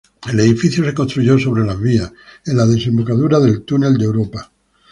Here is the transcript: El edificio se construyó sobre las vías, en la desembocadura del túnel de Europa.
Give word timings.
El 0.27 0.39
edificio 0.39 0.83
se 0.83 0.95
construyó 0.95 1.37
sobre 1.37 1.63
las 1.63 1.79
vías, 1.79 2.11
en 2.47 2.57
la 2.57 2.65
desembocadura 2.65 3.39
del 3.39 3.61
túnel 3.61 3.99
de 3.99 4.05
Europa. 4.05 4.51